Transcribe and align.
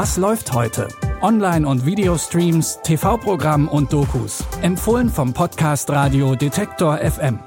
Was 0.00 0.16
läuft 0.16 0.52
heute? 0.52 0.86
Online- 1.22 1.66
und 1.66 1.84
Videostreams, 1.84 2.78
TV-Programm 2.84 3.66
und 3.66 3.92
Dokus. 3.92 4.44
Empfohlen 4.62 5.08
vom 5.08 5.34
Podcast 5.34 5.90
Radio 5.90 6.36
Detektor 6.36 6.98
FM. 6.98 7.40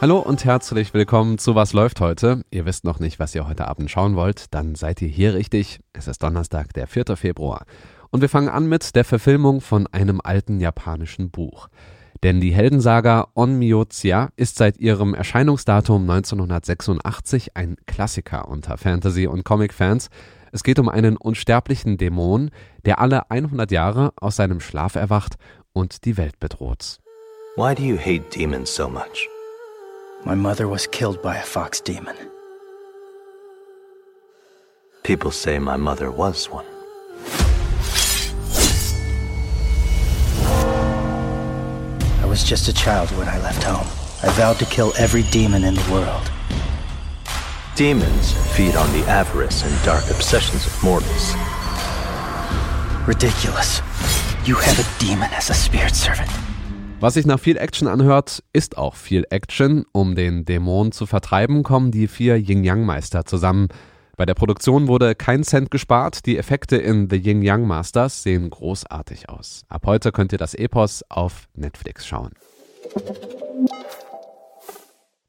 Hallo 0.00 0.20
und 0.20 0.46
herzlich 0.46 0.94
willkommen 0.94 1.36
zu 1.36 1.54
Was 1.54 1.74
läuft 1.74 2.00
heute. 2.00 2.42
Ihr 2.50 2.64
wisst 2.64 2.84
noch 2.84 3.00
nicht, 3.00 3.18
was 3.18 3.34
ihr 3.34 3.46
heute 3.46 3.68
Abend 3.68 3.90
schauen 3.90 4.16
wollt, 4.16 4.54
dann 4.54 4.74
seid 4.74 5.02
ihr 5.02 5.08
hier 5.08 5.34
richtig. 5.34 5.80
Es 5.92 6.08
ist 6.08 6.22
Donnerstag, 6.22 6.72
der 6.72 6.86
4. 6.86 7.18
Februar. 7.18 7.66
Und 8.08 8.22
wir 8.22 8.30
fangen 8.30 8.48
an 8.48 8.66
mit 8.66 8.96
der 8.96 9.04
Verfilmung 9.04 9.60
von 9.60 9.88
einem 9.88 10.22
alten 10.24 10.58
japanischen 10.58 11.30
Buch. 11.30 11.68
Denn 12.22 12.40
die 12.40 12.52
Heldensaga 12.54 13.28
Onmyotia 13.34 14.30
ist 14.36 14.56
seit 14.56 14.78
ihrem 14.78 15.12
Erscheinungsdatum 15.14 16.08
1986 16.08 17.56
ein 17.56 17.76
Klassiker 17.86 18.46
unter 18.48 18.78
Fantasy- 18.78 19.26
und 19.26 19.44
Comic-Fans. 19.44 20.08
Es 20.52 20.62
geht 20.62 20.78
um 20.78 20.88
einen 20.88 21.16
unsterblichen 21.16 21.98
Dämon, 21.98 22.50
der 22.84 23.00
alle 23.00 23.30
100 23.30 23.72
Jahre 23.72 24.12
aus 24.20 24.36
seinem 24.36 24.60
Schlaf 24.60 24.94
erwacht 24.94 25.34
und 25.72 26.04
die 26.04 26.16
Welt 26.16 26.38
bedroht. 26.38 27.00
Why 27.56 27.74
do 27.74 27.82
you 27.82 27.98
hate 27.98 28.24
demons 28.34 28.72
so 28.74 28.88
much? 28.88 29.28
My 30.24 30.36
mother 30.36 30.70
was 30.70 30.88
killed 30.88 31.20
by 31.22 31.34
a 31.34 31.42
fox 31.42 31.82
demon. 31.82 32.14
People 35.02 35.32
say 35.32 35.58
my 35.58 35.76
mother 35.76 36.16
was 36.16 36.48
one. 36.48 36.71
Was 42.32 42.42
just 42.42 42.66
a 42.66 42.72
child 42.72 43.10
when 43.18 43.28
I 43.28 43.38
left 43.42 43.62
home. 43.62 43.86
I 44.22 44.32
vowed 44.38 44.58
to 44.60 44.64
kill 44.64 44.94
every 44.96 45.22
demon 45.24 45.64
in 45.64 45.74
the 45.74 45.86
world. 45.92 46.30
Demons 47.76 48.32
feed 48.56 48.74
on 48.74 48.90
the 48.94 49.04
avarice 49.06 49.62
and 49.66 49.84
dark 49.84 50.04
obsessions 50.10 50.64
of 50.64 50.72
mortals. 50.82 51.34
Ridiculous. 53.06 53.82
You 54.46 54.54
have 54.54 54.78
a 54.80 54.86
demon 54.98 55.28
as 55.34 55.50
a 55.50 55.54
spirit 55.54 55.94
servant. 55.94 56.30
Was 57.00 57.14
sich 57.14 57.26
nach 57.26 57.38
viel 57.38 57.58
Action 57.58 57.86
anhört, 57.86 58.42
ist 58.54 58.78
auch 58.78 58.94
viel 58.94 59.26
Action. 59.28 59.84
Um 59.92 60.14
den 60.14 60.46
Dämon 60.46 60.92
zu 60.92 61.04
vertreiben, 61.04 61.62
kommen 61.62 61.90
die 61.90 62.08
vier 62.08 62.38
Yin-Yang-Meister 62.38 63.26
zusammen. 63.26 63.68
Bei 64.22 64.26
der 64.26 64.34
Produktion 64.34 64.86
wurde 64.86 65.16
kein 65.16 65.42
Cent 65.42 65.72
gespart. 65.72 66.26
Die 66.26 66.38
Effekte 66.38 66.76
in 66.76 67.10
The 67.10 67.16
Yin 67.16 67.42
Yang 67.42 67.66
Masters 67.66 68.22
sehen 68.22 68.50
großartig 68.50 69.28
aus. 69.28 69.64
Ab 69.68 69.82
heute 69.84 70.12
könnt 70.12 70.30
ihr 70.30 70.38
das 70.38 70.54
Epos 70.54 71.02
auf 71.08 71.48
Netflix 71.54 72.06
schauen. 72.06 72.30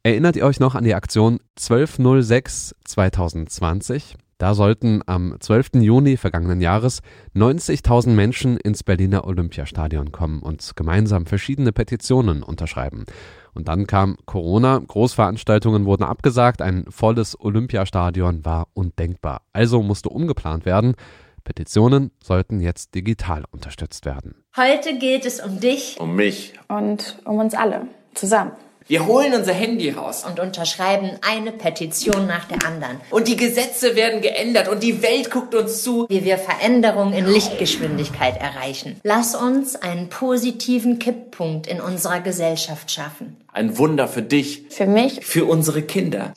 Erinnert 0.03 0.35
ihr 0.35 0.45
euch 0.45 0.59
noch 0.59 0.75
an 0.75 0.83
die 0.83 0.93
Aktion 0.93 1.39
1206 1.57 2.75
2020? 2.85 4.15
Da 4.37 4.53
sollten 4.55 5.01
am 5.05 5.35
12. 5.39 5.75
Juni 5.75 6.17
vergangenen 6.17 6.61
Jahres 6.61 7.01
90.000 7.35 8.09
Menschen 8.09 8.57
ins 8.57 8.83
Berliner 8.83 9.25
Olympiastadion 9.25 10.11
kommen 10.11 10.41
und 10.41 10.75
gemeinsam 10.75 11.25
verschiedene 11.25 11.71
Petitionen 11.71 12.43
unterschreiben. 12.43 13.05
Und 13.53 13.67
dann 13.67 13.87
kam 13.87 14.17
Corona, 14.25 14.81
Großveranstaltungen 14.85 15.85
wurden 15.85 16.03
abgesagt, 16.03 16.61
ein 16.61 16.85
volles 16.89 17.39
Olympiastadion 17.39 18.43
war 18.45 18.67
undenkbar. 18.73 19.41
Also 19.53 19.83
musste 19.83 20.09
umgeplant 20.09 20.65
werden. 20.65 20.95
Petitionen 21.43 22.11
sollten 22.23 22.61
jetzt 22.61 22.95
digital 22.95 23.43
unterstützt 23.51 24.05
werden. 24.05 24.35
Heute 24.55 24.97
geht 24.97 25.25
es 25.25 25.39
um 25.39 25.59
dich 25.59 25.97
Um 25.99 26.15
mich. 26.15 26.53
und 26.69 27.19
um 27.25 27.37
uns 27.39 27.53
alle 27.53 27.87
zusammen. 28.13 28.51
Wir 28.87 29.05
holen 29.05 29.33
unser 29.33 29.53
Handy 29.53 29.89
raus. 29.91 30.25
und 30.25 30.39
unterschreiben 30.39 31.11
eine 31.21 31.51
Petition 31.51 32.27
nach 32.27 32.45
der 32.45 32.65
anderen, 32.67 32.97
Und 33.11 33.27
die 33.27 33.35
Gesetze 33.37 33.95
werden 33.95 34.21
geändert 34.21 34.67
und 34.67 34.83
die 34.83 35.01
Welt 35.01 35.31
guckt 35.31 35.55
uns 35.55 35.83
zu. 35.83 36.05
wie 36.09 36.23
wir 36.25 36.37
Veränderung 36.37 37.13
in 37.13 37.25
Lichtgeschwindigkeit 37.25 38.37
erreichen. 38.41 38.99
Lass 39.03 39.35
uns 39.35 39.75
einen 39.75 40.09
positiven 40.09 40.99
Kipppunkt 40.99 41.67
in 41.67 41.79
unserer 41.79 42.19
Gesellschaft 42.19 42.91
schaffen. 42.91 43.37
Ein 43.51 43.77
Wunder 43.77 44.07
für 44.07 44.21
dich, 44.21 44.65
Für 44.69 44.85
mich 44.85 45.25
für 45.25 45.45
unsere 45.45 45.81
Kinder. 45.81 46.33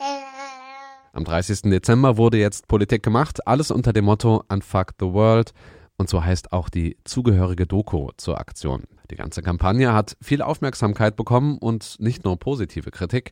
Am 1.13 1.23
30. 1.25 1.63
Dezember 1.63 2.17
wurde 2.17 2.37
jetzt 2.37 2.67
Politik 2.67 3.03
gemacht, 3.03 3.45
alles 3.47 3.71
unter 3.71 3.91
dem 3.91 4.05
Motto 4.05 4.43
Unfuck 4.49 4.93
the 4.99 5.07
World. 5.07 5.51
Und 5.97 6.09
so 6.09 6.23
heißt 6.23 6.53
auch 6.53 6.69
die 6.69 6.95
zugehörige 7.05 7.65
Doku 7.65 8.09
zur 8.17 8.37
Aktion. 8.39 8.83
Die 9.09 9.15
ganze 9.15 9.41
Kampagne 9.41 9.93
hat 9.93 10.17
viel 10.21 10.41
Aufmerksamkeit 10.41 11.15
bekommen 11.15 11.57
und 11.57 11.95
nicht 11.99 12.25
nur 12.25 12.37
positive 12.37 12.91
Kritik. 12.91 13.31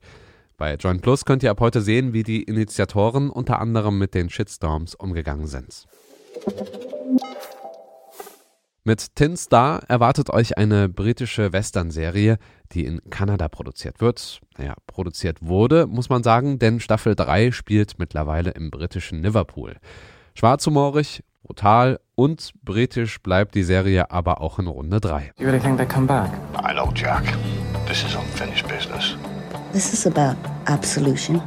Bei 0.57 0.75
Join 0.75 1.01
Plus 1.01 1.25
könnt 1.25 1.43
ihr 1.43 1.51
ab 1.51 1.59
heute 1.59 1.81
sehen, 1.81 2.13
wie 2.13 2.23
die 2.23 2.43
Initiatoren 2.43 3.29
unter 3.29 3.59
anderem 3.59 3.99
mit 3.99 4.13
den 4.13 4.29
Shitstorms 4.29 4.95
umgegangen 4.95 5.47
sind. 5.47 5.85
Mit 8.87 9.15
Tin 9.15 9.35
Star 9.35 9.81
erwartet 9.87 10.29
euch 10.29 10.59
eine 10.59 10.87
britische 10.87 11.51
Western-Serie, 11.51 12.37
die 12.71 12.85
in 12.85 13.01
Kanada 13.09 13.49
produziert 13.49 13.99
wird. 13.99 14.41
Naja, 14.57 14.75
produziert 14.85 15.41
wurde, 15.41 15.87
muss 15.87 16.09
man 16.09 16.21
sagen, 16.21 16.59
denn 16.59 16.79
Staffel 16.79 17.15
3 17.15 17.51
spielt 17.51 17.97
mittlerweile 17.97 18.51
im 18.51 18.69
britischen 18.69 19.23
Liverpool. 19.23 19.77
Schwarzhumorig, 20.35 21.23
brutal 21.41 21.99
und 22.15 22.51
britisch 22.63 23.21
bleibt 23.21 23.55
die 23.55 23.63
Serie 23.63 24.09
aber 24.11 24.41
auch 24.41 24.57
in 24.59 24.67
Runde 24.67 24.99
3. 24.99 25.33
You 25.37 25.45
really 25.45 25.59
think 25.59 25.77
they 25.77 25.85
come 25.85 26.07
back? 26.07 26.31
I 26.63 26.73
know, 26.73 26.91
Jack. 26.95 27.23
This 27.87 28.03
is 28.03 28.15
unfinished 28.15 28.67
business. 28.67 29.15
This 29.73 29.93
is 29.93 30.07
about 30.07 30.37
absolution. 30.67 31.41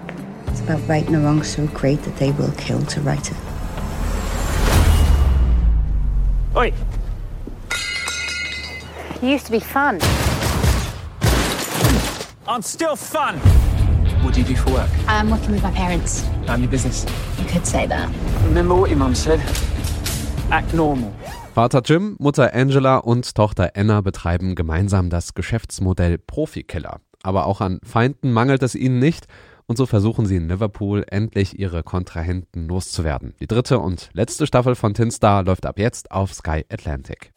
It's 0.49 0.61
about 0.61 0.87
righting 0.89 1.15
a 1.15 1.21
wrong 1.21 1.43
so 1.43 1.67
great 1.75 2.03
that 2.05 2.17
they 2.17 2.33
will 2.33 2.53
kill 2.57 2.83
to 2.83 3.01
right 3.01 3.31
it. 3.31 3.37
Oi! 6.57 6.73
It 9.17 9.23
used 9.23 9.47
to 9.47 9.53
be 9.53 9.61
fun. 9.61 10.01
I'm 12.47 12.63
still 12.63 12.97
fun! 12.97 13.39
What 14.23 14.35
do 14.35 14.41
you 14.41 14.47
do 14.47 14.57
for 14.57 14.73
work? 14.73 14.91
I'm 15.07 15.31
working 15.31 15.53
with 15.53 15.63
my 15.63 15.71
parents. 15.71 16.25
I'm 16.49 16.63
your 16.63 16.71
business. 16.71 17.07
You 17.39 17.45
could 17.47 17.67
say 17.67 17.87
that. 17.87 18.11
Remember 18.45 18.75
what 18.75 18.91
your 18.91 18.99
mum 18.99 19.15
said? 19.15 19.41
Act 20.51 20.73
normal. 20.73 21.13
Vater 21.53 21.83
Jim, 21.85 22.17
Mutter 22.19 22.55
Angela 22.55 22.97
und 22.97 23.35
Tochter 23.35 23.73
Anna 23.77 24.01
betreiben 24.01 24.55
gemeinsam 24.55 25.11
das 25.11 25.35
Geschäftsmodell 25.35 26.17
Profikiller. 26.17 27.01
Aber 27.23 27.45
auch 27.45 27.61
an 27.61 27.81
Feinden 27.85 28.33
mangelt 28.33 28.63
es 28.63 28.75
ihnen 28.75 28.99
nicht 28.99 29.27
und 29.67 29.77
so 29.77 29.85
versuchen 29.85 30.25
sie 30.25 30.37
in 30.37 30.49
Liverpool 30.49 31.05
endlich 31.07 31.59
ihre 31.59 31.83
Kontrahenten 31.83 32.67
loszuwerden. 32.67 33.35
Die 33.41 33.47
dritte 33.47 33.79
und 33.79 34.09
letzte 34.15 34.47
Staffel 34.47 34.75
von 34.75 34.95
Tin 34.95 35.11
Star 35.11 35.43
läuft 35.43 35.67
ab 35.67 35.79
jetzt 35.79 36.11
auf 36.13 36.33
Sky 36.33 36.65
Atlantic. 36.73 37.33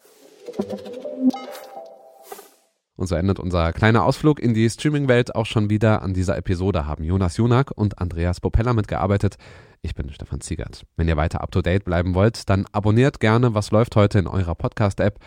Und 3.02 3.08
so 3.08 3.16
endet 3.16 3.40
unser 3.40 3.74
kleiner 3.74 4.06
Ausflug 4.06 4.40
in 4.40 4.54
die 4.54 4.70
Streaming-Welt 4.70 5.34
auch 5.34 5.48
schon 5.48 5.72
wieder. 5.72 6.04
An 6.04 6.14
dieser 6.14 6.38
Episode 6.38 6.86
haben 6.86 7.04
Jonas 7.04 7.36
Junak 7.36 7.72
und 7.72 7.98
Andreas 7.98 8.40
Popella 8.40 8.74
mitgearbeitet. 8.74 9.38
Ich 9.82 9.96
bin 9.96 10.14
Stefan 10.14 10.40
Ziegert. 10.40 10.86
Wenn 10.98 11.08
ihr 11.08 11.18
weiter 11.18 11.42
up-to-date 11.42 11.84
bleiben 11.84 12.14
wollt, 12.14 12.48
dann 12.48 12.68
abonniert 12.72 13.20
gerne, 13.20 13.56
was 13.56 13.72
läuft 13.72 13.96
heute 13.96 14.20
in 14.20 14.28
eurer 14.28 14.54
Podcast-App. 14.54 15.18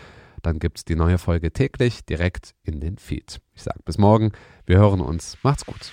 Dann 0.41 0.59
gibt's 0.59 0.85
die 0.85 0.95
neue 0.95 1.17
Folge 1.17 1.51
täglich 1.51 2.05
direkt 2.05 2.55
in 2.63 2.79
den 2.79 2.97
Feed. 2.97 3.41
Ich 3.53 3.63
sag 3.63 3.83
bis 3.83 3.97
morgen. 3.97 4.31
Wir 4.65 4.77
hören 4.77 5.01
uns. 5.01 5.37
Macht's 5.43 5.65
gut. 5.65 5.91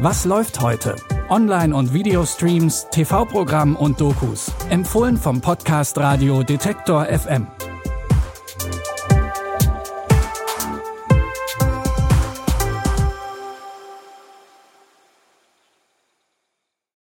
Was 0.00 0.24
läuft 0.24 0.60
heute? 0.60 0.96
Online- 1.28 1.76
und 1.76 1.94
Videostreams, 1.94 2.88
TV-Programm 2.90 3.76
und 3.76 4.00
Dokus. 4.00 4.52
Empfohlen 4.70 5.16
vom 5.16 5.40
Podcast 5.40 5.96
Radio 5.98 6.42
Detektor 6.42 7.04
FM. 7.04 7.46